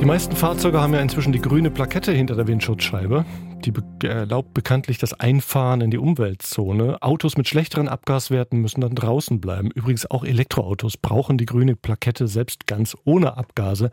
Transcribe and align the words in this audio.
Die 0.00 0.04
meisten 0.04 0.36
Fahrzeuge 0.36 0.80
haben 0.80 0.94
ja 0.94 1.00
inzwischen 1.00 1.32
die 1.32 1.40
grüne 1.40 1.70
Plakette 1.70 2.12
hinter 2.12 2.36
der 2.36 2.46
Windschutzscheibe. 2.46 3.24
Die 3.64 3.72
erlaubt 4.06 4.54
bekanntlich 4.54 4.98
das 4.98 5.12
Einfahren 5.12 5.80
in 5.80 5.90
die 5.90 5.98
Umweltzone. 5.98 7.02
Autos 7.02 7.36
mit 7.36 7.48
schlechteren 7.48 7.88
Abgaswerten 7.88 8.60
müssen 8.60 8.80
dann 8.80 8.94
draußen 8.94 9.40
bleiben. 9.40 9.72
Übrigens 9.74 10.08
auch 10.08 10.24
Elektroautos 10.24 10.96
brauchen 10.96 11.36
die 11.36 11.46
grüne 11.46 11.74
Plakette 11.74 12.28
selbst 12.28 12.68
ganz 12.68 12.96
ohne 13.04 13.36
Abgase. 13.36 13.90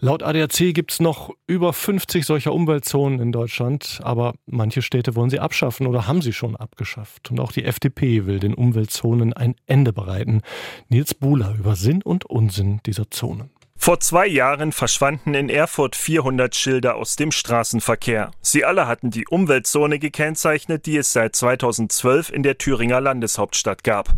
Laut 0.00 0.22
ADAC 0.22 0.72
gibt 0.72 0.92
es 0.92 1.00
noch 1.00 1.30
über 1.46 1.74
50 1.74 2.24
solcher 2.24 2.54
Umweltzonen 2.54 3.20
in 3.20 3.30
Deutschland, 3.30 4.00
aber 4.02 4.34
manche 4.46 4.80
Städte 4.80 5.14
wollen 5.14 5.28
sie 5.28 5.40
abschaffen 5.40 5.86
oder 5.86 6.06
haben 6.06 6.22
sie 6.22 6.32
schon 6.32 6.56
abgeschafft. 6.56 7.30
Und 7.30 7.40
auch 7.40 7.52
die 7.52 7.64
FDP 7.64 8.24
will 8.24 8.38
den 8.38 8.54
Umweltzonen 8.54 9.34
ein 9.34 9.54
Ende 9.66 9.92
bereiten. 9.92 10.40
Nils 10.88 11.12
Buhler 11.12 11.54
über 11.58 11.76
Sinn 11.76 12.02
und 12.02 12.24
Unsinn 12.24 12.80
dieser 12.86 13.10
Zonen. 13.10 13.55
Vor 13.86 14.00
zwei 14.00 14.26
Jahren 14.26 14.72
verschwanden 14.72 15.34
in 15.34 15.48
Erfurt 15.48 15.94
400 15.94 16.56
Schilder 16.56 16.96
aus 16.96 17.14
dem 17.14 17.30
Straßenverkehr. 17.30 18.32
Sie 18.40 18.64
alle 18.64 18.88
hatten 18.88 19.12
die 19.12 19.28
Umweltzone 19.28 20.00
gekennzeichnet, 20.00 20.86
die 20.86 20.96
es 20.96 21.12
seit 21.12 21.36
2012 21.36 22.32
in 22.32 22.42
der 22.42 22.58
Thüringer 22.58 23.00
Landeshauptstadt 23.00 23.84
gab. 23.84 24.16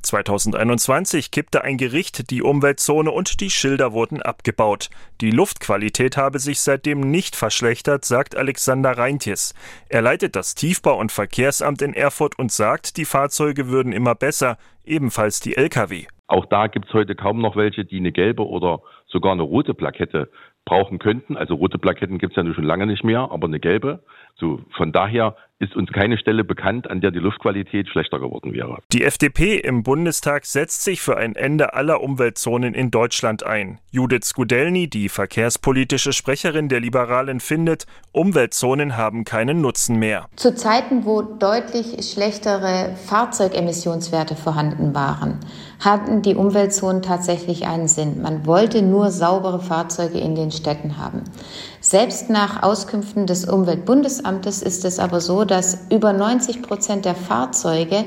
2021 0.00 1.30
kippte 1.30 1.62
ein 1.62 1.76
Gericht 1.76 2.30
die 2.30 2.40
Umweltzone 2.40 3.10
und 3.10 3.42
die 3.42 3.50
Schilder 3.50 3.92
wurden 3.92 4.22
abgebaut. 4.22 4.88
Die 5.20 5.32
Luftqualität 5.32 6.16
habe 6.16 6.38
sich 6.38 6.62
seitdem 6.62 7.00
nicht 7.00 7.36
verschlechtert, 7.36 8.06
sagt 8.06 8.36
Alexander 8.36 8.96
Reintjes. 8.96 9.52
Er 9.90 10.00
leitet 10.00 10.34
das 10.34 10.54
Tiefbau- 10.54 10.98
und 10.98 11.12
Verkehrsamt 11.12 11.82
in 11.82 11.92
Erfurt 11.92 12.38
und 12.38 12.52
sagt, 12.52 12.96
die 12.96 13.04
Fahrzeuge 13.04 13.68
würden 13.68 13.92
immer 13.92 14.14
besser, 14.14 14.56
ebenfalls 14.82 15.40
die 15.40 15.58
Lkw. 15.58 16.06
Auch 16.30 16.46
da 16.46 16.68
gibt 16.68 16.86
es 16.86 16.94
heute 16.94 17.16
kaum 17.16 17.40
noch 17.40 17.56
welche, 17.56 17.84
die 17.84 17.96
eine 17.96 18.12
gelbe 18.12 18.46
oder 18.46 18.82
sogar 19.08 19.32
eine 19.32 19.42
rote 19.42 19.74
Plakette 19.74 20.30
brauchen 20.64 20.98
könnten. 20.98 21.36
Also 21.36 21.54
rote 21.54 21.78
Plaketten 21.78 22.18
gibt 22.18 22.36
es 22.36 22.44
ja 22.44 22.54
schon 22.54 22.64
lange 22.64 22.86
nicht 22.86 23.04
mehr, 23.04 23.28
aber 23.30 23.46
eine 23.46 23.60
gelbe. 23.60 24.02
So, 24.36 24.60
von 24.76 24.92
daher 24.92 25.36
ist 25.60 25.76
uns 25.76 25.92
keine 25.92 26.16
Stelle 26.16 26.42
bekannt, 26.42 26.90
an 26.90 27.02
der 27.02 27.10
die 27.10 27.18
Luftqualität 27.18 27.86
schlechter 27.88 28.18
geworden 28.18 28.54
wäre. 28.54 28.78
Die 28.92 29.04
FDP 29.04 29.58
im 29.58 29.82
Bundestag 29.82 30.46
setzt 30.46 30.82
sich 30.82 31.02
für 31.02 31.18
ein 31.18 31.36
Ende 31.36 31.74
aller 31.74 32.00
Umweltzonen 32.00 32.72
in 32.72 32.90
Deutschland 32.90 33.44
ein. 33.44 33.78
Judith 33.90 34.24
Skudelny, 34.24 34.88
die 34.88 35.10
verkehrspolitische 35.10 36.14
Sprecherin 36.14 36.70
der 36.70 36.80
Liberalen, 36.80 37.40
findet, 37.40 37.86
Umweltzonen 38.12 38.96
haben 38.96 39.24
keinen 39.24 39.60
Nutzen 39.60 39.98
mehr. 39.98 40.26
Zu 40.34 40.54
Zeiten, 40.54 41.04
wo 41.04 41.20
deutlich 41.20 42.10
schlechtere 42.10 42.96
Fahrzeugemissionswerte 43.06 44.36
vorhanden 44.36 44.94
waren, 44.94 45.40
hatten 45.78 46.22
die 46.22 46.36
Umweltzonen 46.36 47.02
tatsächlich 47.02 47.66
einen 47.66 47.88
Sinn. 47.88 48.22
Man 48.22 48.46
wollte 48.46 48.80
nur 48.80 49.10
saubere 49.10 49.60
Fahrzeuge 49.60 50.18
in 50.18 50.34
den 50.34 50.49
Städten 50.52 50.98
haben. 50.98 51.22
Selbst 51.80 52.30
nach 52.30 52.62
Auskünften 52.62 53.26
des 53.26 53.44
Umweltbundesamtes 53.44 54.62
ist 54.62 54.84
es 54.84 54.98
aber 54.98 55.20
so, 55.20 55.44
dass 55.44 55.86
über 55.90 56.12
90 56.12 56.62
Prozent 56.62 57.04
der 57.04 57.14
Fahrzeuge 57.14 58.04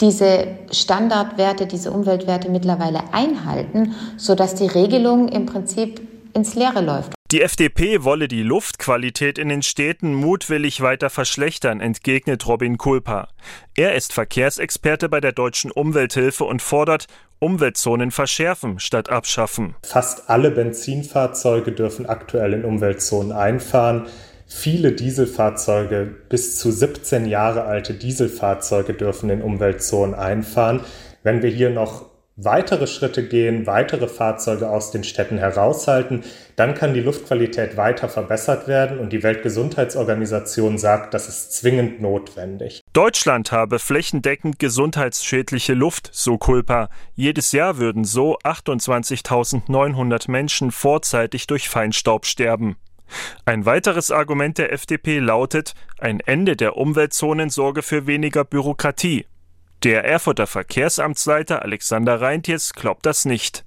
diese 0.00 0.48
Standardwerte, 0.70 1.66
diese 1.66 1.90
Umweltwerte 1.90 2.50
mittlerweile 2.50 3.00
einhalten, 3.12 3.94
sodass 4.16 4.54
die 4.54 4.66
Regelung 4.66 5.28
im 5.28 5.46
Prinzip 5.46 6.05
ins 6.36 6.54
Leere 6.54 6.82
läuft. 6.82 7.16
Die 7.32 7.42
FDP 7.42 8.04
wolle 8.04 8.28
die 8.28 8.44
Luftqualität 8.44 9.36
in 9.36 9.48
den 9.48 9.62
Städten 9.62 10.14
mutwillig 10.14 10.80
weiter 10.80 11.10
verschlechtern, 11.10 11.80
entgegnet 11.80 12.46
Robin 12.46 12.78
Kulpa. 12.78 13.28
Er 13.76 13.96
ist 13.96 14.12
Verkehrsexperte 14.12 15.08
bei 15.08 15.20
der 15.20 15.32
Deutschen 15.32 15.72
Umwelthilfe 15.72 16.44
und 16.44 16.62
fordert, 16.62 17.06
Umweltzonen 17.40 18.12
verschärfen 18.12 18.78
statt 18.78 19.10
abschaffen. 19.10 19.74
Fast 19.82 20.30
alle 20.30 20.52
Benzinfahrzeuge 20.52 21.72
dürfen 21.72 22.06
aktuell 22.06 22.52
in 22.52 22.64
Umweltzonen 22.64 23.32
einfahren. 23.32 24.06
Viele 24.46 24.92
Dieselfahrzeuge, 24.92 26.14
bis 26.28 26.56
zu 26.56 26.70
17 26.70 27.26
Jahre 27.26 27.64
alte 27.64 27.94
Dieselfahrzeuge 27.94 28.94
dürfen 28.94 29.30
in 29.30 29.42
Umweltzonen 29.42 30.14
einfahren. 30.14 30.80
Wenn 31.24 31.42
wir 31.42 31.50
hier 31.50 31.70
noch 31.70 32.06
weitere 32.36 32.86
Schritte 32.86 33.26
gehen, 33.26 33.66
weitere 33.66 34.08
Fahrzeuge 34.08 34.68
aus 34.68 34.90
den 34.90 35.04
Städten 35.04 35.38
heraushalten, 35.38 36.22
dann 36.54 36.74
kann 36.74 36.92
die 36.92 37.00
Luftqualität 37.00 37.76
weiter 37.76 38.08
verbessert 38.08 38.68
werden 38.68 38.98
und 38.98 39.12
die 39.12 39.22
Weltgesundheitsorganisation 39.22 40.76
sagt, 40.78 41.14
das 41.14 41.28
ist 41.28 41.52
zwingend 41.52 42.00
notwendig. 42.00 42.82
Deutschland 42.92 43.52
habe 43.52 43.78
flächendeckend 43.78 44.58
gesundheitsschädliche 44.58 45.72
Luft, 45.72 46.10
so 46.12 46.36
Culpa. 46.36 46.90
Jedes 47.14 47.52
Jahr 47.52 47.78
würden 47.78 48.04
so 48.04 48.38
28.900 48.38 50.30
Menschen 50.30 50.70
vorzeitig 50.70 51.46
durch 51.46 51.68
Feinstaub 51.68 52.26
sterben. 52.26 52.76
Ein 53.44 53.64
weiteres 53.64 54.10
Argument 54.10 54.58
der 54.58 54.72
FDP 54.72 55.20
lautet, 55.20 55.74
ein 55.98 56.20
Ende 56.20 56.56
der 56.56 56.76
Umweltzonen 56.76 57.50
sorge 57.50 57.82
für 57.82 58.06
weniger 58.06 58.44
Bürokratie. 58.44 59.26
Der 59.82 60.04
Erfurter 60.04 60.46
Verkehrsamtsleiter 60.46 61.62
Alexander 61.62 62.20
Reintjes 62.20 62.72
glaubt 62.72 63.04
das 63.04 63.26
nicht. 63.26 63.64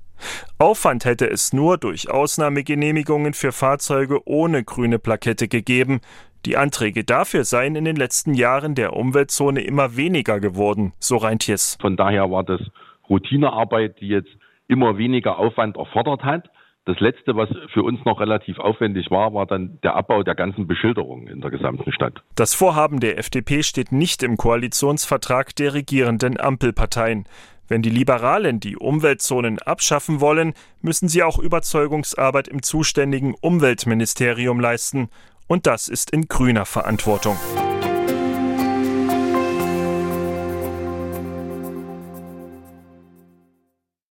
Aufwand 0.57 1.05
hätte 1.05 1.29
es 1.29 1.53
nur 1.53 1.77
durch 1.77 2.09
Ausnahmegenehmigungen 2.09 3.33
für 3.33 3.51
Fahrzeuge 3.51 4.27
ohne 4.27 4.63
grüne 4.63 4.99
Plakette 4.99 5.47
gegeben. 5.47 6.01
Die 6.45 6.57
Anträge 6.57 7.03
dafür 7.03 7.43
seien 7.43 7.75
in 7.75 7.85
den 7.85 7.95
letzten 7.95 8.33
Jahren 8.33 8.73
der 8.73 8.93
Umweltzone 8.93 9.61
immer 9.61 9.95
weniger 9.95 10.39
geworden, 10.39 10.93
so 10.99 11.17
Reintjes. 11.17 11.77
Von 11.79 11.95
daher 11.95 12.31
war 12.31 12.43
das 12.43 12.61
Routinearbeit, 13.09 14.01
die 14.01 14.07
jetzt 14.07 14.29
immer 14.67 14.97
weniger 14.97 15.37
Aufwand 15.37 15.77
erfordert 15.77 16.23
hat. 16.23 16.49
Das 16.89 16.99
letzte, 16.99 17.35
was 17.35 17.49
für 17.71 17.83
uns 17.83 18.03
noch 18.03 18.19
relativ 18.19 18.57
aufwendig 18.57 19.11
war, 19.11 19.31
war 19.31 19.45
dann 19.45 19.77
der 19.83 19.95
Abbau 19.95 20.23
der 20.23 20.33
ganzen 20.33 20.65
Beschilderung 20.65 21.27
in 21.27 21.39
der 21.39 21.51
gesamten 21.51 21.91
Stadt. 21.91 22.23
Das 22.33 22.55
Vorhaben 22.55 22.99
der 22.99 23.19
FDP 23.19 23.61
steht 23.61 23.91
nicht 23.91 24.23
im 24.23 24.37
Koalitionsvertrag 24.37 25.55
der 25.55 25.75
regierenden 25.75 26.39
Ampelparteien. 26.39 27.25
Wenn 27.67 27.83
die 27.83 27.91
Liberalen 27.91 28.59
die 28.59 28.75
Umweltzonen 28.75 29.59
abschaffen 29.59 30.19
wollen, 30.19 30.53
müssen 30.81 31.09
sie 31.09 31.21
auch 31.21 31.37
Überzeugungsarbeit 31.37 32.47
im 32.47 32.63
zuständigen 32.63 33.35
Umweltministerium 33.39 34.59
leisten. 34.59 35.09
Und 35.45 35.67
das 35.67 35.89
ist 35.89 36.09
in 36.09 36.27
grüner 36.27 36.65
Verantwortung. 36.65 37.37